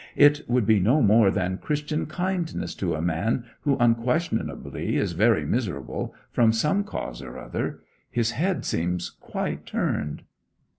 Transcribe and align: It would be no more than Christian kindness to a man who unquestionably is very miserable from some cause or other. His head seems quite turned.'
It 0.15 0.41
would 0.49 0.65
be 0.65 0.79
no 0.79 1.03
more 1.03 1.29
than 1.29 1.59
Christian 1.59 2.07
kindness 2.07 2.73
to 2.73 2.95
a 2.95 3.03
man 3.03 3.45
who 3.61 3.77
unquestionably 3.79 4.95
is 4.97 5.11
very 5.11 5.45
miserable 5.45 6.15
from 6.31 6.51
some 6.53 6.83
cause 6.83 7.21
or 7.21 7.37
other. 7.37 7.81
His 8.09 8.31
head 8.31 8.65
seems 8.65 9.11
quite 9.11 9.67
turned.' 9.67 10.23